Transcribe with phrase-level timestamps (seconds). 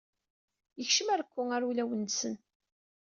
[0.79, 2.35] Yekcem rekku ar ulawen-nwen.